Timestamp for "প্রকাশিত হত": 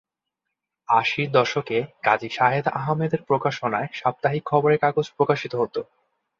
5.17-5.75